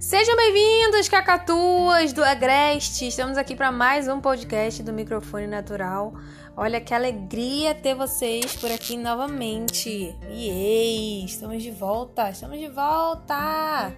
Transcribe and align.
Sejam 0.00 0.34
bem-vindos, 0.34 1.10
cacatuas 1.10 2.14
do 2.14 2.24
Agreste! 2.24 3.06
Estamos 3.08 3.36
aqui 3.36 3.54
para 3.54 3.70
mais 3.70 4.08
um 4.08 4.18
podcast 4.18 4.82
do 4.82 4.94
Microfone 4.94 5.46
Natural. 5.46 6.14
Olha 6.56 6.80
que 6.80 6.94
alegria 6.94 7.74
ter 7.74 7.94
vocês 7.94 8.56
por 8.56 8.72
aqui 8.72 8.96
novamente. 8.96 10.16
E 10.30 11.22
estamos 11.26 11.62
de 11.62 11.70
volta, 11.70 12.30
estamos 12.30 12.58
de 12.58 12.68
volta! 12.68 13.94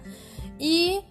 E 0.59 1.01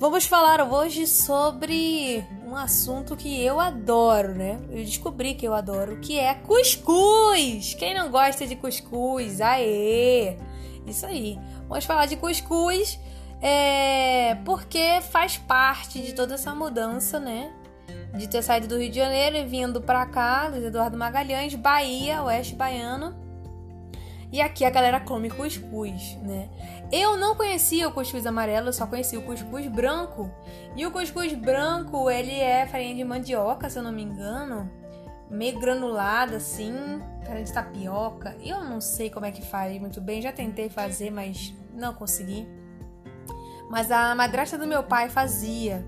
vamos 0.00 0.26
falar 0.26 0.60
hoje 0.60 1.06
sobre 1.06 2.26
um 2.44 2.56
assunto 2.56 3.14
que 3.14 3.40
eu 3.40 3.60
adoro, 3.60 4.34
né? 4.34 4.58
Eu 4.70 4.84
descobri 4.84 5.34
que 5.34 5.46
eu 5.46 5.54
adoro, 5.54 6.00
que 6.00 6.18
é 6.18 6.34
cuscuz! 6.34 7.74
Quem 7.74 7.94
não 7.94 8.10
gosta 8.10 8.44
de 8.44 8.56
cuscuz? 8.56 9.40
Aê! 9.40 10.36
Isso 10.84 11.06
aí. 11.06 11.38
Vamos 11.68 11.84
falar 11.84 12.06
de 12.06 12.16
cuscuz 12.16 12.98
é, 13.42 14.36
porque 14.44 15.00
faz 15.10 15.36
parte 15.36 16.00
de 16.00 16.12
toda 16.12 16.34
essa 16.34 16.54
mudança, 16.54 17.18
né? 17.18 17.52
De 18.14 18.28
ter 18.28 18.40
saído 18.40 18.68
do 18.68 18.78
Rio 18.78 18.88
de 18.88 18.96
Janeiro 18.96 19.36
e 19.36 19.44
vindo 19.44 19.80
para 19.80 20.06
cá, 20.06 20.46
Luiz 20.46 20.62
Eduardo 20.62 20.96
Magalhães, 20.96 21.52
Bahia, 21.56 22.22
Oeste 22.22 22.54
Baiano. 22.54 23.20
E 24.30 24.40
aqui 24.40 24.64
a 24.64 24.70
galera 24.70 25.00
come 25.00 25.28
cuscuz, 25.28 26.16
né? 26.22 26.48
Eu 26.92 27.16
não 27.16 27.34
conhecia 27.34 27.88
o 27.88 27.92
cuscuz 27.92 28.24
amarelo, 28.26 28.68
eu 28.68 28.72
só 28.72 28.86
conhecia 28.86 29.18
o 29.18 29.22
cuscuz 29.22 29.66
branco. 29.66 30.30
E 30.76 30.86
o 30.86 30.92
cuscuz 30.92 31.34
branco, 31.34 32.08
ele 32.08 32.38
é 32.38 32.64
farinha 32.66 32.94
de 32.94 33.02
mandioca, 33.02 33.68
se 33.68 33.78
eu 33.78 33.82
não 33.82 33.92
me 33.92 34.02
engano. 34.02 34.70
Meio 35.28 35.58
granulada, 35.58 36.36
assim, 36.36 36.72
farinha 37.24 37.44
de 37.44 37.52
tapioca. 37.52 38.36
Eu 38.40 38.62
não 38.62 38.80
sei 38.80 39.10
como 39.10 39.26
é 39.26 39.32
que 39.32 39.42
faz 39.42 39.78
muito 39.80 40.00
bem, 40.00 40.22
já 40.22 40.32
tentei 40.32 40.68
fazer, 40.70 41.10
mas 41.10 41.52
não 41.74 41.92
consegui. 41.92 42.61
Mas 43.72 43.90
a 43.90 44.14
madrasta 44.14 44.58
do 44.58 44.66
meu 44.66 44.82
pai 44.82 45.08
fazia. 45.08 45.82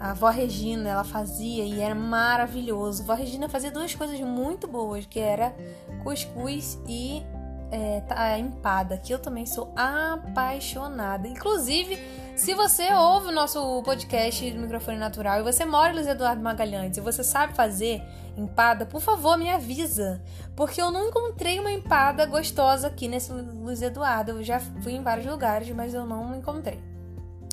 A 0.00 0.12
avó 0.12 0.30
Regina, 0.30 0.88
ela 0.88 1.04
fazia 1.04 1.62
e 1.62 1.78
era 1.78 1.94
maravilhoso. 1.94 3.02
A 3.02 3.04
avó 3.04 3.12
Regina 3.12 3.50
fazia 3.50 3.70
duas 3.70 3.94
coisas 3.94 4.18
muito 4.20 4.66
boas, 4.66 5.04
que 5.04 5.20
era 5.20 5.54
cuscuz 6.02 6.78
e 6.88 7.22
é, 7.70 8.38
empada, 8.38 8.96
que 8.96 9.12
eu 9.12 9.18
também 9.18 9.44
sou 9.44 9.74
apaixonada. 9.76 11.28
Inclusive, 11.28 11.98
se 12.34 12.54
você 12.54 12.90
ouve 12.94 13.28
o 13.28 13.32
nosso 13.32 13.82
podcast 13.82 14.50
do 14.50 14.60
Microfone 14.60 14.96
Natural 14.96 15.40
e 15.40 15.42
você 15.42 15.66
mora 15.66 15.92
em 15.92 15.96
Luiz 15.96 16.06
Eduardo 16.06 16.42
Magalhães 16.42 16.96
e 16.96 17.00
você 17.02 17.22
sabe 17.22 17.52
fazer 17.52 18.02
empada, 18.38 18.86
por 18.86 19.02
favor, 19.02 19.36
me 19.36 19.50
avisa. 19.50 20.22
Porque 20.56 20.80
eu 20.80 20.90
não 20.90 21.08
encontrei 21.08 21.60
uma 21.60 21.70
empada 21.70 22.24
gostosa 22.24 22.86
aqui 22.86 23.06
nesse 23.06 23.30
Luiz 23.30 23.82
Eduardo. 23.82 24.30
Eu 24.30 24.42
já 24.42 24.58
fui 24.58 24.94
em 24.94 25.02
vários 25.02 25.26
lugares, 25.26 25.68
mas 25.72 25.92
eu 25.92 26.06
não 26.06 26.34
encontrei. 26.34 26.91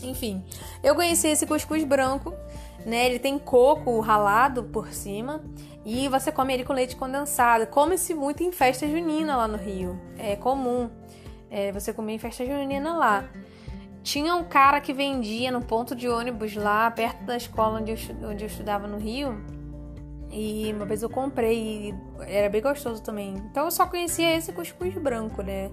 Enfim, 0.03 0.44
eu 0.83 0.95
conheci 0.95 1.28
esse 1.28 1.45
cuscuz 1.45 1.83
branco, 1.83 2.33
né? 2.86 3.05
Ele 3.05 3.19
tem 3.19 3.38
coco 3.38 4.00
ralado 4.00 4.64
por 4.64 4.94
cima 4.94 5.44
e 5.86 6.08
você 6.08 6.31
come 6.31 6.53
ele 6.53 6.64
com 6.64 6.73
leite 6.73 6.95
condensado. 6.95 7.67
Come-se 7.67 8.14
muito 8.14 8.44
em 8.44 8.52
festa 8.52 8.88
junina 8.88 9.36
lá 9.36 9.47
no 9.47 9.58
Rio. 9.58 10.00
É 10.17 10.36
comum 10.36 10.89
é, 11.50 11.72
você 11.72 11.94
comer 11.94 12.14
em 12.14 12.19
festa 12.19 12.45
junina 12.45 12.95
lá. 12.95 13.25
Tinha 14.02 14.36
um 14.36 14.44
cara 14.44 14.80
que 14.80 14.94
vendia 14.94 15.52
no 15.52 15.61
ponto 15.61 15.94
de 15.94 16.08
ônibus 16.08 16.56
lá, 16.56 16.89
perto 16.89 17.23
da 17.23 17.36
escola 17.36 17.80
onde 17.80 17.91
eu, 17.91 18.30
onde 18.30 18.44
eu 18.44 18.47
estudava 18.47 18.88
no 18.88 18.97
Rio. 18.97 19.44
E 20.31 20.72
uma 20.73 20.86
vez 20.86 21.02
eu 21.02 21.09
comprei 21.09 21.89
e 21.89 21.95
era 22.22 22.50
bem 22.50 22.61
gostoso 22.61 23.02
também. 23.02 23.34
Então 23.50 23.66
eu 23.66 23.72
só 23.72 23.86
conhecia 23.88 24.36
esse 24.36 24.53
cuscuz 24.53 24.94
branco, 24.95 25.41
né? 25.41 25.72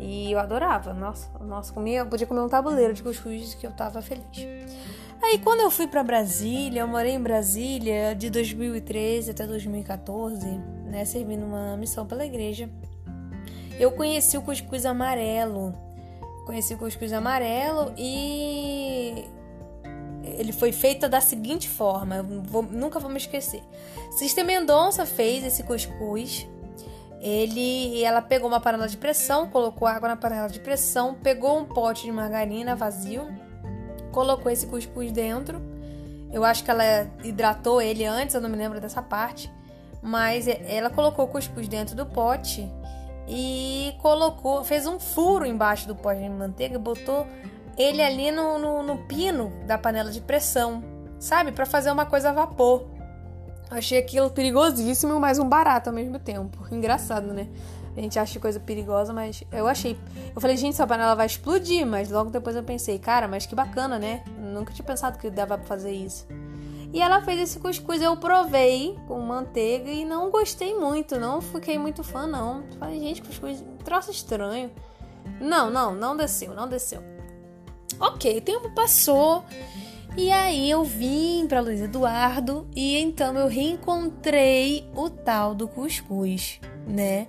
E 0.00 0.32
eu 0.32 0.38
adorava. 0.38 0.94
Nossa, 0.94 1.28
nossa, 1.40 1.72
comia, 1.72 2.06
podia 2.06 2.26
comer 2.26 2.40
um 2.40 2.48
tabuleiro 2.48 2.94
de 2.94 3.02
cuscuz 3.02 3.54
que 3.54 3.66
eu 3.66 3.70
tava 3.70 4.00
feliz. 4.00 4.24
Aí 5.22 5.38
quando 5.38 5.60
eu 5.60 5.70
fui 5.70 5.86
para 5.86 6.02
Brasília, 6.02 6.80
eu 6.80 6.88
morei 6.88 7.12
em 7.12 7.22
Brasília 7.22 8.14
de 8.14 8.30
2013 8.30 9.30
até 9.30 9.46
2014, 9.46 10.46
né, 10.86 11.04
servindo 11.04 11.44
uma 11.44 11.76
missão 11.76 12.06
pela 12.06 12.24
igreja. 12.24 12.70
Eu 13.78 13.92
conheci 13.92 14.38
o 14.38 14.42
cuscuz 14.42 14.86
amarelo. 14.86 15.74
Conheci 16.46 16.72
o 16.74 16.78
cuscuz 16.78 17.12
amarelo 17.12 17.92
e 17.96 19.24
ele 20.38 20.52
foi 20.52 20.72
feito 20.72 21.08
da 21.08 21.20
seguinte 21.20 21.68
forma, 21.68 22.22
vou, 22.22 22.62
nunca 22.62 22.98
vou 22.98 23.10
me 23.10 23.18
esquecer. 23.18 23.62
Sister 24.10 24.44
Mendonça 24.44 25.04
fez 25.04 25.44
esse 25.44 25.62
cuscuz 25.62 26.48
ele, 27.20 28.02
ela 28.02 28.22
pegou 28.22 28.48
uma 28.48 28.60
panela 28.60 28.88
de 28.88 28.96
pressão, 28.96 29.48
colocou 29.48 29.86
água 29.86 30.08
na 30.08 30.16
panela 30.16 30.48
de 30.48 30.58
pressão, 30.58 31.14
pegou 31.14 31.58
um 31.58 31.66
pote 31.66 32.04
de 32.04 32.12
margarina 32.12 32.74
vazio, 32.74 33.28
colocou 34.10 34.50
esse 34.50 34.66
cuscuz 34.66 35.12
dentro. 35.12 35.60
Eu 36.32 36.44
acho 36.44 36.64
que 36.64 36.70
ela 36.70 37.10
hidratou 37.22 37.82
ele 37.82 38.04
antes, 38.06 38.34
eu 38.34 38.40
não 38.40 38.48
me 38.48 38.56
lembro 38.56 38.80
dessa 38.80 39.02
parte. 39.02 39.52
Mas 40.02 40.46
ela 40.48 40.88
colocou 40.88 41.26
o 41.26 41.28
cuscuz 41.28 41.68
dentro 41.68 41.94
do 41.94 42.06
pote 42.06 42.66
e 43.28 43.94
colocou, 44.00 44.64
fez 44.64 44.86
um 44.86 44.98
furo 44.98 45.44
embaixo 45.44 45.86
do 45.86 45.94
pote 45.94 46.20
de 46.20 46.28
manteiga 46.28 46.76
e 46.76 46.78
botou 46.78 47.26
ele 47.76 48.02
ali 48.02 48.30
no, 48.30 48.58
no, 48.58 48.82
no 48.82 48.96
pino 49.06 49.52
da 49.66 49.76
panela 49.76 50.10
de 50.10 50.22
pressão, 50.22 50.82
sabe? 51.18 51.52
Para 51.52 51.66
fazer 51.66 51.90
uma 51.90 52.06
coisa 52.06 52.30
a 52.30 52.32
vapor. 52.32 52.86
Achei 53.70 53.98
aquilo 53.98 54.30
perigosíssimo, 54.30 55.20
mas 55.20 55.38
um 55.38 55.48
barato 55.48 55.90
ao 55.90 55.94
mesmo 55.94 56.18
tempo. 56.18 56.66
Engraçado, 56.72 57.32
né? 57.32 57.48
A 57.96 58.00
gente 58.00 58.18
acha 58.18 58.40
coisa 58.40 58.58
perigosa, 58.58 59.12
mas 59.12 59.44
eu 59.52 59.66
achei. 59.66 59.96
Eu 60.34 60.40
falei, 60.40 60.56
gente, 60.56 60.74
essa 60.74 60.86
panela 60.86 61.14
vai 61.14 61.26
explodir, 61.26 61.86
mas 61.86 62.10
logo 62.10 62.30
depois 62.30 62.56
eu 62.56 62.62
pensei, 62.62 62.98
cara, 62.98 63.28
mas 63.28 63.46
que 63.46 63.54
bacana, 63.54 63.98
né? 63.98 64.24
Nunca 64.38 64.72
tinha 64.72 64.84
pensado 64.84 65.18
que 65.18 65.30
dava 65.30 65.56
pra 65.56 65.66
fazer 65.66 65.92
isso. 65.92 66.26
E 66.92 67.00
ela 67.00 67.22
fez 67.22 67.38
esse 67.40 67.60
cuscuz, 67.60 68.02
eu 68.02 68.16
provei 68.16 68.98
com 69.06 69.20
manteiga 69.20 69.90
e 69.90 70.04
não 70.04 70.30
gostei 70.30 70.74
muito, 70.76 71.20
não 71.20 71.40
fiquei 71.40 71.78
muito 71.78 72.02
fã, 72.02 72.26
não. 72.26 72.64
Falei, 72.78 72.98
gente, 72.98 73.22
cuscuz, 73.22 73.62
troço 73.84 74.10
estranho. 74.10 74.70
Não, 75.40 75.70
não, 75.70 75.94
não 75.94 76.16
desceu, 76.16 76.52
não 76.54 76.68
desceu. 76.68 77.00
Ok, 78.00 78.38
o 78.38 78.40
tempo 78.40 78.74
passou 78.74 79.44
e 80.16 80.30
aí 80.30 80.70
eu 80.70 80.84
vim 80.84 81.46
para 81.46 81.60
Luiz 81.60 81.80
Eduardo 81.80 82.68
e 82.74 82.98
então 82.98 83.36
eu 83.36 83.48
reencontrei 83.48 84.88
o 84.94 85.08
tal 85.08 85.54
do 85.54 85.68
cuscuz, 85.68 86.60
né? 86.86 87.28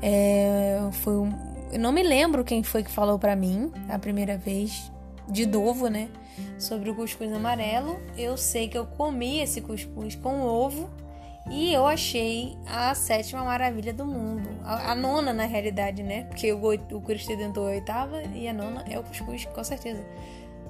É, 0.00 0.78
foi 0.92 1.16
um, 1.16 1.30
eu 1.72 1.78
não 1.78 1.90
me 1.90 2.02
lembro 2.02 2.44
quem 2.44 2.62
foi 2.62 2.82
que 2.82 2.90
falou 2.90 3.18
para 3.18 3.34
mim 3.34 3.72
a 3.88 3.98
primeira 3.98 4.36
vez, 4.36 4.92
de 5.28 5.46
novo, 5.46 5.88
né? 5.88 6.10
Sobre 6.58 6.90
o 6.90 6.94
cuscuz 6.94 7.32
amarelo. 7.32 7.98
Eu 8.16 8.36
sei 8.36 8.68
que 8.68 8.76
eu 8.76 8.84
comi 8.84 9.40
esse 9.40 9.60
cuscuz 9.60 10.14
com 10.14 10.42
ovo 10.42 10.90
e 11.50 11.72
eu 11.72 11.86
achei 11.86 12.56
a 12.66 12.94
sétima 12.94 13.42
maravilha 13.42 13.92
do 13.92 14.04
mundo. 14.04 14.48
A, 14.64 14.92
a 14.92 14.94
nona, 14.94 15.32
na 15.32 15.44
realidade, 15.44 16.02
né? 16.02 16.24
Porque 16.24 16.52
o, 16.52 16.60
o 16.92 17.00
Cristo 17.00 17.30
Redentor 17.30 17.70
é 17.70 17.72
a 17.72 17.76
oitava 17.76 18.22
e 18.34 18.46
a 18.46 18.52
nona 18.52 18.84
é 18.88 18.98
o 18.98 19.02
cuscuz, 19.02 19.46
com 19.46 19.64
certeza. 19.64 20.04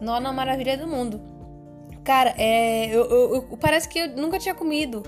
Nona 0.03 0.33
maravilha 0.33 0.77
do 0.77 0.87
mundo. 0.87 1.21
Cara, 2.03 2.35
é, 2.37 2.89
eu, 2.89 3.05
eu, 3.05 3.35
eu, 3.51 3.57
parece 3.57 3.89
que 3.89 3.99
eu 3.99 4.09
nunca 4.17 4.39
tinha 4.39 4.55
comido. 4.55 5.03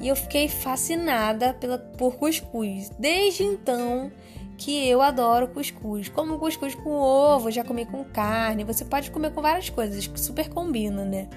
E 0.00 0.08
eu 0.08 0.16
fiquei 0.16 0.48
fascinada 0.48 1.54
pela, 1.54 1.78
por 1.78 2.16
cuscuz. 2.16 2.90
Desde 2.98 3.44
então 3.44 4.10
que 4.58 4.88
eu 4.88 5.00
adoro 5.00 5.48
cuscuz. 5.48 6.08
Como 6.08 6.38
cuscuz 6.38 6.74
com 6.74 6.90
ovo, 6.90 7.50
já 7.50 7.62
comi 7.62 7.86
com 7.86 8.04
carne. 8.04 8.64
Você 8.64 8.84
pode 8.84 9.10
comer 9.10 9.32
com 9.32 9.40
várias 9.40 9.70
coisas, 9.70 10.06
que 10.06 10.18
super 10.18 10.48
combina, 10.48 11.04
né? 11.04 11.28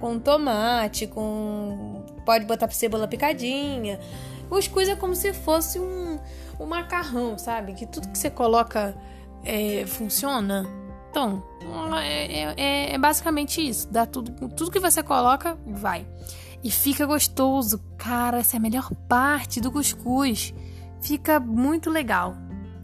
Com 0.00 0.18
tomate, 0.18 1.06
com. 1.06 2.02
Pode 2.24 2.46
botar 2.46 2.70
cebola 2.70 3.06
picadinha. 3.06 4.00
Cuscuz 4.48 4.88
é 4.88 4.96
como 4.96 5.14
se 5.14 5.32
fosse 5.34 5.78
um, 5.78 6.18
um 6.58 6.66
macarrão, 6.66 7.36
sabe? 7.36 7.74
Que 7.74 7.86
tudo 7.86 8.08
que 8.08 8.18
você 8.18 8.30
coloca 8.30 8.96
é, 9.44 9.84
funciona. 9.86 10.79
Então, 11.10 11.42
é, 12.00 12.54
é, 12.56 12.94
é, 12.94 12.98
basicamente 12.98 13.60
isso. 13.66 13.88
Dá 13.90 14.06
tudo, 14.06 14.48
tudo 14.50 14.70
que 14.70 14.78
você 14.78 15.02
coloca, 15.02 15.58
vai. 15.66 16.06
E 16.62 16.70
fica 16.70 17.04
gostoso. 17.04 17.80
Cara, 17.98 18.38
essa 18.38 18.56
é 18.56 18.58
a 18.58 18.60
melhor 18.60 18.94
parte 19.08 19.60
do 19.60 19.72
cuscuz. 19.72 20.54
Fica 21.00 21.40
muito 21.40 21.90
legal. 21.90 22.36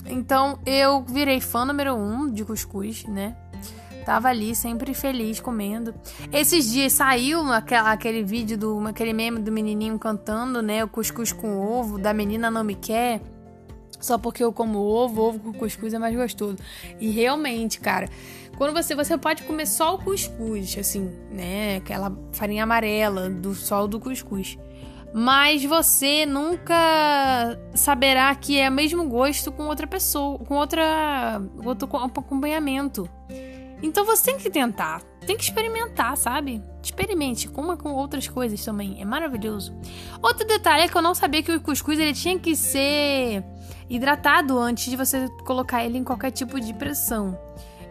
Então, 0.07 0.59
eu 0.67 1.05
virei 1.05 1.41
fã 1.41 1.65
número 1.65 1.95
um 1.95 2.31
de 2.31 2.45
cuscuz, 2.45 3.05
né? 3.05 3.37
Tava 4.05 4.29
ali 4.29 4.55
sempre 4.55 4.95
feliz 4.95 5.41
comendo. 5.41 5.95
Esses 6.33 6.71
dias 6.71 6.93
saiu 6.93 7.41
aquela, 7.53 7.91
aquele 7.91 8.23
vídeo 8.23 8.57
do 8.57 8.87
aquele 8.87 9.13
meme 9.13 9.41
do 9.41 9.51
menininho 9.51 9.99
cantando, 9.99 10.63
né? 10.63 10.85
O 10.85 10.89
cuscuz 10.89 11.33
com 11.33 11.59
ovo, 11.59 11.99
da 11.99 12.15
menina 12.15 12.51
não 12.51 12.63
me 12.63 12.77
quer 12.77 13.21
só 14.07 14.17
porque 14.17 14.43
eu 14.43 14.53
como 14.53 14.79
ovo, 14.79 15.23
ovo 15.23 15.39
com 15.41 15.53
cuscuz 15.53 15.93
é 15.93 15.99
mais 15.99 16.15
gostoso. 16.15 16.57
E 17.01 17.11
realmente, 17.11 17.81
cara, 17.81 18.09
quando 18.57 18.73
você 18.73 18.95
você 18.95 19.19
pode 19.19 19.43
comer 19.43 19.67
só 19.67 19.95
o 19.95 19.99
cuscuz, 19.99 20.77
assim, 20.79 21.11
né, 21.31 21.77
aquela 21.77 22.17
farinha 22.33 22.63
amarela 22.63 23.29
do 23.29 23.55
sol 23.55 23.89
do 23.89 23.99
cuscuz. 23.99 24.57
Mas 25.13 25.65
você 25.65 26.27
nunca 26.27 27.59
saberá 27.75 28.35
que 28.35 28.59
é 28.59 28.69
o 28.69 28.73
mesmo 28.73 29.09
gosto 29.09 29.51
com 29.51 29.65
outra 29.65 29.87
pessoa, 29.87 30.39
com 30.39 30.55
outra 30.55 31.41
outro 31.65 31.89
acompanhamento. 31.97 33.09
Então 33.83 34.05
você 34.05 34.31
tem 34.31 34.39
que 34.39 34.51
tentar, 34.51 35.03
tem 35.27 35.37
que 35.37 35.45
experimentar, 35.45 36.17
sabe? 36.17 36.63
Experimente, 36.83 37.49
coma 37.49 37.77
com 37.77 37.93
outras 37.93 38.27
coisas 38.27 38.65
também, 38.65 39.01
é 39.01 39.05
maravilhoso. 39.05 39.75
Outro 40.23 40.47
detalhe 40.47 40.85
é 40.85 40.89
que 40.89 40.97
eu 40.97 41.03
não 41.03 41.15
sabia 41.15 41.43
que 41.43 41.53
o 41.53 41.61
cuscuz 41.61 41.99
ele 41.99 42.15
tinha 42.15 42.39
que 42.39 42.57
ser 42.57 43.45
hidratado 43.89 44.59
antes 44.59 44.91
de 44.91 44.97
você 44.97 45.29
colocar 45.45 45.85
ele 45.85 45.99
em 45.99 46.05
qualquer 46.05 46.31
tipo 46.31 46.61
de 46.61 46.73
pressão. 46.75 47.39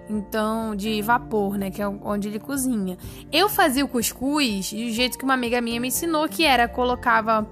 Então, 0.10 0.76
de 0.76 1.02
vapor, 1.02 1.58
né? 1.58 1.72
Que 1.72 1.82
é 1.82 1.88
onde 1.88 2.28
ele 2.28 2.40
cozinha. 2.40 2.98
Eu 3.32 3.50
fazia 3.50 3.84
o 3.84 3.88
cuscuz 3.88 4.72
do 4.72 4.90
jeito 4.92 5.18
que 5.18 5.24
uma 5.24 5.34
amiga 5.34 5.60
minha 5.62 5.80
me 5.80 5.88
ensinou, 5.88 6.30
que 6.30 6.44
era 6.44 6.68
colocava. 6.68 7.48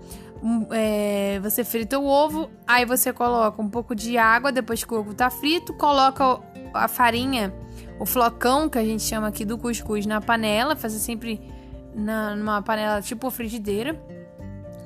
É, 0.71 1.39
você 1.41 1.63
frita 1.63 1.97
o 1.97 2.05
ovo, 2.05 2.49
aí 2.67 2.85
você 2.85 3.13
coloca 3.13 3.61
um 3.61 3.69
pouco 3.69 3.95
de 3.95 4.17
água 4.17 4.51
depois 4.51 4.83
que 4.83 4.93
o 4.93 4.99
ovo 4.99 5.13
tá 5.13 5.29
frito, 5.29 5.73
coloca 5.75 6.37
a 6.73 6.87
farinha, 6.89 7.53
o 7.99 8.05
flocão 8.05 8.69
que 8.69 8.77
a 8.77 8.83
gente 8.83 9.03
chama 9.03 9.27
aqui 9.27 9.45
do 9.45 9.57
cuscuz 9.57 10.05
na 10.05 10.19
panela, 10.19 10.75
fazer 10.75 10.99
sempre 10.99 11.41
na, 11.95 12.35
numa 12.35 12.61
panela 12.61 13.01
tipo 13.01 13.29
frigideira. 13.29 13.99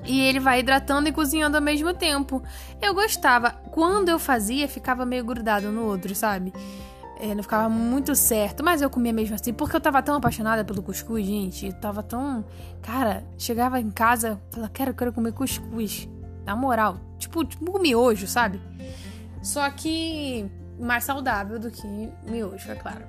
E 0.06 0.21
ele 0.21 0.39
vai 0.39 0.62
hidratando 0.62 1.09
e 1.09 1.12
cozinhando 1.12 1.57
ao 1.57 1.62
mesmo 1.62 1.94
tempo. 1.94 2.42
Eu 2.81 2.94
gostava. 2.94 3.51
Quando 3.71 4.09
eu 4.09 4.18
fazia, 4.18 4.68
ficava 4.68 5.06
meio 5.06 5.25
grudado 5.25 5.69
no 5.69 5.83
outro, 5.83 6.15
sabe? 6.15 6.54
É, 7.19 7.33
não 7.33 7.42
ficava 7.42 7.68
muito 7.68 8.15
certo, 8.15 8.63
mas 8.63 8.81
eu 8.81 8.89
comia 8.89 9.12
mesmo 9.12 9.33
assim, 9.33 9.51
porque 9.51 9.75
eu 9.75 9.81
tava 9.81 10.03
tão 10.03 10.15
apaixonada 10.15 10.63
pelo 10.63 10.83
cuscuz, 10.83 11.25
gente. 11.25 11.65
Eu 11.65 11.74
tava 11.74 12.03
tão. 12.03 12.45
Cara, 12.81 13.24
chegava 13.38 13.81
em 13.81 13.89
casa, 13.89 14.39
falava, 14.51 14.71
quero, 14.71 14.94
quero 14.94 15.12
comer 15.12 15.33
cuscuz. 15.33 16.07
Na 16.45 16.56
moral. 16.56 16.98
Tipo, 17.18 17.44
tipo 17.44 17.77
miojo, 17.80 18.27
sabe? 18.27 18.62
Só 19.42 19.69
que 19.69 20.50
mais 20.79 21.03
saudável 21.03 21.59
do 21.59 21.71
que 21.71 21.88
miojo, 22.29 22.71
é 22.71 22.75
claro. 22.75 23.06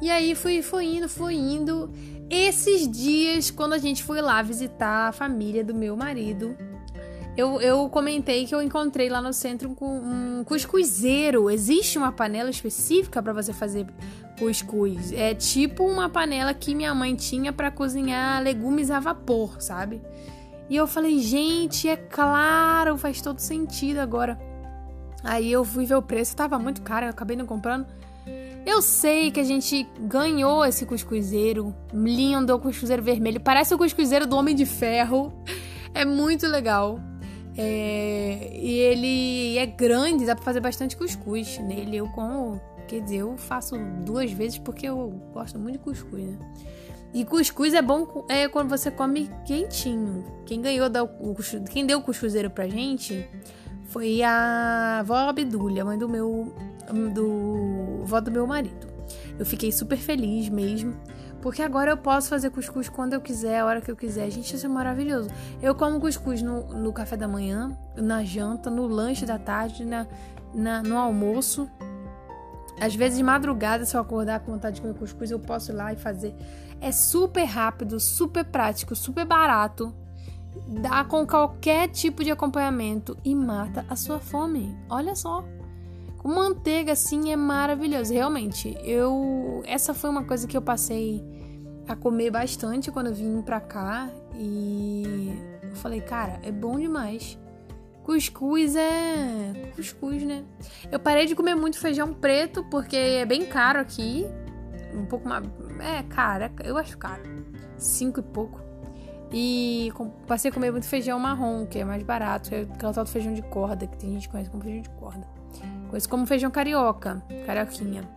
E 0.00 0.10
aí 0.10 0.34
fui, 0.34 0.62
fui 0.62 0.96
indo, 0.96 1.08
fui 1.08 1.34
indo. 1.34 1.90
Esses 2.30 2.90
dias, 2.90 3.50
quando 3.50 3.74
a 3.74 3.78
gente 3.78 4.02
foi 4.02 4.20
lá 4.20 4.40
visitar 4.40 5.08
a 5.08 5.12
família 5.12 5.62
do 5.62 5.74
meu 5.74 5.96
marido, 5.96 6.56
eu, 7.36 7.60
eu 7.60 7.88
comentei 7.88 8.46
que 8.46 8.54
eu 8.54 8.62
encontrei 8.62 9.08
lá 9.08 9.20
no 9.20 9.32
centro 9.32 9.76
um 9.80 10.42
cuscuzeiro. 10.44 11.50
Existe 11.50 11.98
uma 11.98 12.12
panela 12.12 12.50
específica 12.50 13.22
para 13.22 13.32
você 13.32 13.52
fazer 13.52 13.86
cuscuz. 14.38 15.12
É 15.12 15.34
tipo 15.34 15.84
uma 15.84 16.08
panela 16.08 16.54
que 16.54 16.74
minha 16.74 16.94
mãe 16.94 17.14
tinha 17.14 17.52
para 17.52 17.70
cozinhar 17.70 18.42
legumes 18.42 18.90
a 18.90 19.00
vapor, 19.00 19.60
sabe? 19.60 20.00
E 20.68 20.76
eu 20.76 20.86
falei, 20.86 21.18
gente, 21.18 21.88
é 21.88 21.96
claro, 21.96 22.96
faz 22.96 23.20
todo 23.20 23.38
sentido 23.38 23.98
agora. 23.98 24.38
Aí 25.22 25.52
eu 25.52 25.64
fui 25.64 25.84
ver 25.84 25.96
o 25.96 26.02
preço, 26.02 26.34
tava 26.34 26.58
muito 26.58 26.82
caro, 26.82 27.06
eu 27.06 27.10
acabei 27.10 27.36
não 27.36 27.46
comprando. 27.46 27.86
Eu 28.64 28.82
sei 28.82 29.30
que 29.30 29.40
a 29.40 29.44
gente 29.44 29.88
ganhou 30.00 30.64
esse 30.64 30.84
cuscuzeiro 30.84 31.74
lindo, 31.92 32.54
o 32.54 32.58
cuscuzeiro 32.58 33.02
vermelho. 33.02 33.40
Parece 33.40 33.74
o 33.74 33.78
cuscuzeiro 33.78 34.26
do 34.26 34.36
Homem 34.36 34.54
de 34.54 34.66
Ferro. 34.66 35.32
É 35.92 36.04
muito 36.04 36.46
legal. 36.46 37.00
É... 37.56 38.52
E 38.54 38.78
ele 38.78 39.58
é 39.58 39.66
grande, 39.66 40.24
dá 40.24 40.36
pra 40.36 40.44
fazer 40.44 40.60
bastante 40.60 40.96
cuscuz 40.96 41.58
nele. 41.58 41.96
Eu 41.96 42.08
como, 42.08 42.60
quer 42.86 43.00
dizer, 43.00 43.18
eu 43.18 43.36
faço 43.36 43.76
duas 44.04 44.30
vezes 44.30 44.58
porque 44.58 44.86
eu 44.86 45.10
gosto 45.32 45.58
muito 45.58 45.78
de 45.78 45.84
cuscuz, 45.84 46.22
né? 46.22 46.38
E 47.12 47.24
cuscuz 47.24 47.74
é 47.74 47.82
bom 47.82 48.24
é 48.28 48.46
quando 48.46 48.68
você 48.68 48.90
come 48.90 49.28
quentinho. 49.44 50.24
Quem 50.46 50.60
ganhou 50.60 50.88
da, 50.88 51.02
o, 51.02 51.34
quem 51.68 51.84
deu 51.84 51.98
o 51.98 52.02
cuscuzeiro 52.02 52.50
pra 52.50 52.68
gente 52.68 53.28
foi 53.90 54.22
a 54.22 55.02
vó 55.04 55.28
Abdulha, 55.28 55.84
mãe 55.84 55.98
do 55.98 56.08
meu 56.08 56.54
do 57.12 58.04
vó 58.04 58.20
do 58.20 58.30
meu 58.30 58.46
marido. 58.46 58.88
Eu 59.36 59.44
fiquei 59.44 59.72
super 59.72 59.98
feliz 59.98 60.48
mesmo, 60.48 60.94
porque 61.42 61.60
agora 61.60 61.90
eu 61.90 61.96
posso 61.96 62.28
fazer 62.28 62.50
cuscuz 62.50 62.88
quando 62.88 63.14
eu 63.14 63.20
quiser, 63.20 63.58
a 63.58 63.66
hora 63.66 63.80
que 63.80 63.90
eu 63.90 63.96
quiser. 63.96 64.30
Gente, 64.30 64.54
isso 64.54 64.64
é 64.64 64.68
maravilhoso. 64.68 65.28
Eu 65.60 65.74
como 65.74 66.00
cuscuz 66.00 66.40
no, 66.40 66.62
no 66.68 66.92
café 66.92 67.16
da 67.16 67.26
manhã, 67.26 67.76
na 67.96 68.22
janta, 68.22 68.70
no 68.70 68.86
lanche 68.86 69.26
da 69.26 69.38
tarde, 69.38 69.84
na, 69.84 70.06
na, 70.54 70.82
no 70.82 70.96
almoço. 70.96 71.68
Às 72.80 72.94
vezes 72.94 73.18
de 73.18 73.24
madrugada, 73.24 73.84
se 73.84 73.96
eu 73.96 74.00
acordar 74.00 74.40
com 74.40 74.52
vontade 74.52 74.76
de 74.76 74.82
comer 74.82 74.94
cuscuz, 74.94 75.32
eu 75.32 75.40
posso 75.40 75.72
ir 75.72 75.74
lá 75.74 75.92
e 75.92 75.96
fazer. 75.96 76.32
É 76.80 76.92
super 76.92 77.44
rápido, 77.44 77.98
super 77.98 78.44
prático, 78.44 78.94
super 78.94 79.24
barato 79.26 79.92
dá 80.66 81.04
com 81.04 81.26
qualquer 81.26 81.88
tipo 81.88 82.22
de 82.22 82.30
acompanhamento 82.30 83.16
e 83.24 83.34
mata 83.34 83.84
a 83.88 83.96
sua 83.96 84.18
fome. 84.18 84.76
Olha 84.88 85.14
só. 85.14 85.44
Com 86.18 86.28
manteiga 86.28 86.92
assim 86.92 87.32
é 87.32 87.36
maravilhoso. 87.36 88.12
Realmente, 88.12 88.76
eu 88.82 89.62
essa 89.66 89.94
foi 89.94 90.10
uma 90.10 90.24
coisa 90.24 90.46
que 90.46 90.56
eu 90.56 90.62
passei 90.62 91.24
a 91.88 91.96
comer 91.96 92.30
bastante 92.30 92.90
quando 92.90 93.08
eu 93.08 93.14
vim 93.14 93.42
pra 93.42 93.60
cá 93.60 94.10
e 94.34 95.32
eu 95.62 95.74
falei, 95.76 96.00
cara, 96.00 96.38
é 96.42 96.52
bom 96.52 96.78
demais. 96.78 97.38
Cuscuz 98.04 98.76
é 98.76 99.72
cuscuz, 99.74 100.22
né? 100.22 100.44
Eu 100.90 100.98
parei 100.98 101.26
de 101.26 101.34
comer 101.34 101.54
muito 101.54 101.78
feijão 101.78 102.12
preto 102.12 102.64
porque 102.70 102.96
é 102.96 103.24
bem 103.24 103.46
caro 103.46 103.80
aqui. 103.80 104.26
Um 104.94 105.06
pouco 105.06 105.28
mais. 105.28 105.44
É 105.80 106.02
caro, 106.02 106.44
é, 106.44 106.52
eu 106.64 106.76
acho 106.76 106.98
caro. 106.98 107.22
Cinco 107.76 108.20
e 108.20 108.22
pouco. 108.22 108.69
E 109.32 109.92
passei 110.26 110.50
a 110.50 110.54
comer 110.54 110.72
muito 110.72 110.86
feijão 110.86 111.18
marrom, 111.18 111.64
que 111.64 111.78
é 111.78 111.84
mais 111.84 112.02
barato, 112.02 112.52
é 112.54 112.62
aquela 112.62 112.92
tal 112.92 113.04
do 113.04 113.10
feijão 113.10 113.32
de 113.32 113.42
corda, 113.42 113.86
que 113.86 113.96
tem 113.96 114.12
gente 114.12 114.26
que 114.26 114.32
conhece 114.32 114.50
como 114.50 114.62
feijão 114.62 114.82
de 114.82 114.90
corda. 114.90 115.26
Conheço 115.88 116.08
como 116.08 116.26
feijão 116.26 116.50
carioca, 116.50 117.22
carioquinha. 117.46 118.08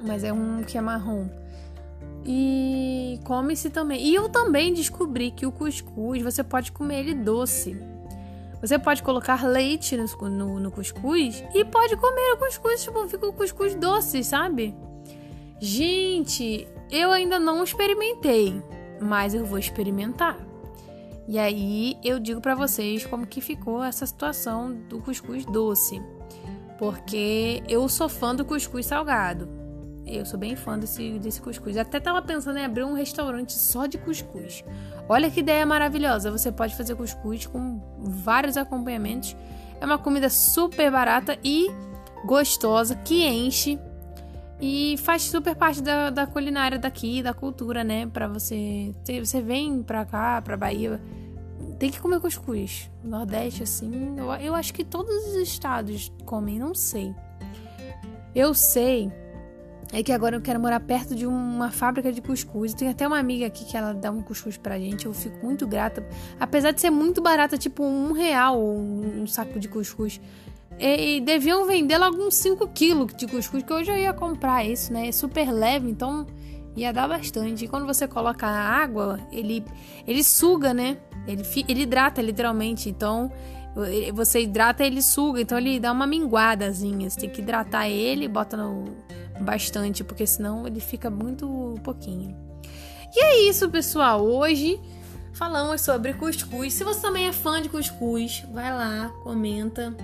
Mas 0.00 0.22
é 0.22 0.32
um 0.32 0.62
que 0.62 0.78
é 0.78 0.80
marrom. 0.80 1.28
E 2.24 3.20
come-se 3.24 3.70
também. 3.70 4.02
E 4.02 4.14
eu 4.14 4.28
também 4.28 4.72
descobri 4.72 5.30
que 5.30 5.46
o 5.46 5.52
cuscuz 5.52 6.22
você 6.22 6.44
pode 6.44 6.70
comer 6.72 7.00
ele 7.00 7.14
doce. 7.14 7.76
Você 8.60 8.78
pode 8.78 9.02
colocar 9.02 9.44
leite 9.46 9.96
no, 9.96 10.06
no, 10.28 10.60
no 10.60 10.70
cuscuz 10.70 11.44
e 11.54 11.64
pode 11.64 11.96
comer 11.96 12.32
o 12.32 12.38
cuscuz, 12.38 12.82
tipo, 12.82 13.06
fica 13.08 13.26
o 13.26 13.32
cuscuz 13.32 13.74
doce, 13.74 14.24
sabe? 14.24 14.74
Gente, 15.60 16.66
eu 16.90 17.10
ainda 17.10 17.38
não 17.38 17.62
experimentei 17.62 18.62
mas 19.00 19.34
eu 19.34 19.44
vou 19.44 19.58
experimentar. 19.58 20.38
E 21.26 21.38
aí 21.38 21.96
eu 22.04 22.18
digo 22.18 22.40
para 22.40 22.54
vocês 22.54 23.06
como 23.06 23.26
que 23.26 23.40
ficou 23.40 23.82
essa 23.82 24.04
situação 24.04 24.74
do 24.88 25.00
cuscuz 25.00 25.44
doce, 25.46 26.02
porque 26.78 27.62
eu 27.68 27.88
sou 27.88 28.08
fã 28.08 28.34
do 28.34 28.44
cuscuz 28.44 28.86
salgado. 28.86 29.48
Eu 30.06 30.26
sou 30.26 30.38
bem 30.38 30.54
fã 30.54 30.78
desse, 30.78 31.18
desse 31.18 31.40
cuscuz. 31.40 31.78
Até 31.78 31.98
tava 31.98 32.20
pensando 32.20 32.58
em 32.58 32.64
abrir 32.64 32.84
um 32.84 32.92
restaurante 32.92 33.54
só 33.54 33.86
de 33.86 33.96
cuscuz. 33.96 34.62
Olha 35.08 35.30
que 35.30 35.40
ideia 35.40 35.64
maravilhosa! 35.64 36.30
Você 36.30 36.52
pode 36.52 36.76
fazer 36.76 36.94
cuscuz 36.94 37.46
com 37.46 37.80
vários 37.98 38.58
acompanhamentos. 38.58 39.34
É 39.80 39.86
uma 39.86 39.98
comida 39.98 40.28
super 40.28 40.90
barata 40.90 41.38
e 41.42 41.70
gostosa 42.26 42.96
que 42.96 43.24
enche 43.24 43.78
e 44.60 44.96
faz 44.98 45.22
super 45.22 45.54
parte 45.54 45.82
da, 45.82 46.10
da 46.10 46.26
culinária 46.26 46.78
daqui, 46.78 47.22
da 47.22 47.34
cultura, 47.34 47.82
né? 47.82 48.06
Pra 48.06 48.28
você. 48.28 48.94
Você 49.04 49.40
vem 49.40 49.82
pra 49.82 50.04
cá, 50.04 50.40
pra 50.42 50.56
Bahia, 50.56 51.00
tem 51.78 51.90
que 51.90 52.00
comer 52.00 52.20
cuscuz. 52.20 52.90
Nordeste, 53.02 53.62
assim, 53.62 54.16
eu, 54.16 54.32
eu 54.34 54.54
acho 54.54 54.72
que 54.72 54.84
todos 54.84 55.12
os 55.12 55.34
estados 55.36 56.12
comem, 56.24 56.58
não 56.58 56.74
sei. 56.74 57.14
Eu 58.34 58.54
sei 58.54 59.12
é 59.96 60.02
que 60.02 60.10
agora 60.10 60.34
eu 60.34 60.40
quero 60.40 60.58
morar 60.58 60.80
perto 60.80 61.14
de 61.14 61.24
uma 61.24 61.70
fábrica 61.70 62.10
de 62.10 62.20
cuscuz. 62.20 62.74
Tem 62.74 62.88
até 62.88 63.06
uma 63.06 63.16
amiga 63.16 63.46
aqui 63.46 63.64
que 63.64 63.76
ela 63.76 63.94
dá 63.94 64.10
um 64.10 64.22
cuscuz 64.22 64.56
pra 64.56 64.76
gente. 64.76 65.06
Eu 65.06 65.14
fico 65.14 65.46
muito 65.46 65.68
grata. 65.68 66.04
Apesar 66.40 66.72
de 66.72 66.80
ser 66.80 66.90
muito 66.90 67.22
barata, 67.22 67.56
tipo 67.56 67.84
um 67.84 68.10
real 68.10 68.60
um, 68.60 69.22
um 69.22 69.26
saco 69.28 69.60
de 69.60 69.68
cuscuz. 69.68 70.20
E, 70.78 71.20
deviam 71.20 71.66
vender 71.66 71.98
logo 71.98 72.16
uns 72.16 72.34
5 72.34 72.68
quilos 72.68 73.14
de 73.14 73.26
cuscuz, 73.26 73.62
que 73.62 73.72
hoje 73.72 73.90
eu 73.90 73.96
ia 73.96 74.12
comprar 74.12 74.64
isso, 74.64 74.92
né? 74.92 75.08
É 75.08 75.12
super 75.12 75.50
leve, 75.50 75.88
então 75.88 76.26
ia 76.76 76.92
dar 76.92 77.08
bastante. 77.08 77.64
E 77.64 77.68
quando 77.68 77.86
você 77.86 78.08
coloca 78.08 78.46
água, 78.46 79.20
ele, 79.30 79.64
ele 80.06 80.24
suga, 80.24 80.74
né? 80.74 80.98
Ele, 81.26 81.42
ele 81.68 81.82
hidrata 81.82 82.20
literalmente. 82.20 82.88
Então 82.88 83.30
você 84.12 84.42
hidrata, 84.42 84.84
ele 84.84 85.02
suga. 85.02 85.40
Então 85.40 85.58
ele 85.58 85.78
dá 85.80 85.92
uma 85.92 86.06
minguadazinha. 86.06 87.08
Você 87.08 87.20
tem 87.20 87.30
que 87.30 87.40
hidratar 87.40 87.88
ele, 87.88 88.28
bota 88.28 88.56
no 88.56 88.84
bastante, 89.40 90.04
porque 90.04 90.26
senão 90.26 90.66
ele 90.66 90.80
fica 90.80 91.10
muito 91.10 91.74
pouquinho. 91.82 92.36
E 93.14 93.24
é 93.24 93.48
isso, 93.48 93.68
pessoal. 93.68 94.24
Hoje 94.24 94.80
falamos 95.32 95.80
sobre 95.80 96.14
cuscuz. 96.14 96.72
Se 96.72 96.84
você 96.84 97.00
também 97.00 97.26
é 97.26 97.32
fã 97.32 97.60
de 97.60 97.68
cuscuz, 97.68 98.44
vai 98.52 98.72
lá, 98.72 99.12
comenta 99.22 99.94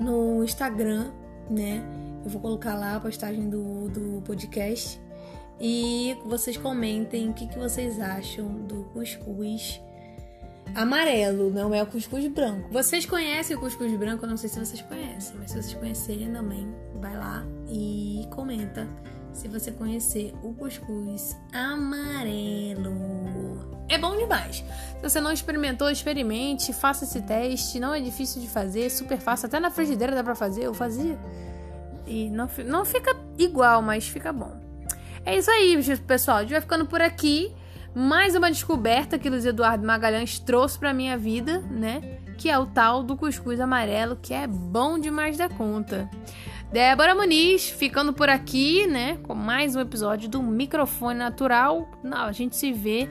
no 0.00 0.42
Instagram, 0.42 1.12
né? 1.48 1.82
Eu 2.24 2.30
vou 2.30 2.40
colocar 2.40 2.74
lá 2.74 2.96
a 2.96 3.00
postagem 3.00 3.48
do, 3.48 3.88
do 3.88 4.22
podcast. 4.22 5.00
E 5.60 6.16
vocês 6.24 6.56
comentem 6.56 7.28
o 7.28 7.34
que, 7.34 7.46
que 7.46 7.58
vocês 7.58 8.00
acham 8.00 8.48
do 8.66 8.84
cuscuz. 8.92 9.80
amarelo, 10.74 11.50
não 11.50 11.74
é 11.74 11.82
o 11.82 11.86
cuscuz 11.86 12.26
branco. 12.28 12.68
Vocês 12.72 13.04
conhecem 13.04 13.56
o 13.56 13.60
cuscuz 13.60 13.94
branco? 13.98 14.24
Eu 14.24 14.30
não 14.30 14.36
sei 14.36 14.48
se 14.48 14.58
vocês 14.58 14.80
conhecem, 14.82 15.36
mas 15.38 15.50
se 15.50 15.62
vocês 15.62 15.74
conhecerem 15.74 16.32
também, 16.32 16.66
vai 16.94 17.16
lá 17.16 17.44
e 17.68 18.26
comenta 18.30 18.88
se 19.32 19.48
você 19.48 19.70
conhecer 19.70 20.32
o 20.42 20.54
cuscuz 20.54 21.36
amarelo. 21.52 22.90
É 23.90 23.98
bom 23.98 24.16
demais. 24.16 24.58
Se 24.58 25.02
você 25.02 25.20
não 25.20 25.32
experimentou, 25.32 25.90
experimente, 25.90 26.72
faça 26.72 27.04
esse 27.04 27.20
teste. 27.22 27.80
Não 27.80 27.92
é 27.92 28.00
difícil 28.00 28.40
de 28.40 28.48
fazer, 28.48 28.88
super 28.88 29.18
fácil. 29.18 29.46
Até 29.46 29.58
na 29.58 29.68
frigideira 29.68 30.14
dá 30.14 30.22
pra 30.22 30.36
fazer, 30.36 30.62
eu 30.64 30.72
fazia. 30.72 31.18
E 32.06 32.30
não, 32.30 32.48
não 32.66 32.84
fica 32.84 33.16
igual, 33.36 33.82
mas 33.82 34.06
fica 34.06 34.32
bom. 34.32 34.60
É 35.26 35.36
isso 35.36 35.50
aí, 35.50 35.76
pessoal. 36.06 36.38
A 36.38 36.40
gente 36.42 36.52
vai 36.52 36.60
ficando 36.60 36.86
por 36.86 37.02
aqui. 37.02 37.52
Mais 37.92 38.36
uma 38.36 38.48
descoberta 38.48 39.18
que 39.18 39.28
Luiz 39.28 39.44
Eduardo 39.44 39.84
Magalhães 39.84 40.38
trouxe 40.38 40.78
pra 40.78 40.94
minha 40.94 41.18
vida, 41.18 41.58
né? 41.58 42.18
Que 42.38 42.48
é 42.48 42.56
o 42.56 42.66
tal 42.66 43.02
do 43.02 43.16
cuscuz 43.16 43.58
amarelo, 43.58 44.16
que 44.22 44.32
é 44.32 44.46
bom 44.46 45.00
demais 45.00 45.36
da 45.36 45.48
conta. 45.48 46.08
Débora 46.72 47.16
Muniz, 47.16 47.68
ficando 47.68 48.12
por 48.12 48.28
aqui, 48.28 48.86
né? 48.86 49.18
Com 49.24 49.34
mais 49.34 49.74
um 49.74 49.80
episódio 49.80 50.28
do 50.28 50.40
Microfone 50.40 51.18
Natural. 51.18 51.90
Não, 52.04 52.18
a 52.18 52.32
gente 52.32 52.54
se 52.54 52.72
vê 52.72 53.10